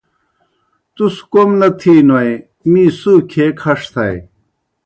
تُس 0.95 1.15
کوْم 1.31 1.49
نہ 1.59 1.69
تِھینوئے 1.79 2.31
می 2.71 2.83
سُو 2.99 3.13
کھیے 3.29 3.47
کھݜ 3.61 3.81
تھائے۔ 3.93 4.17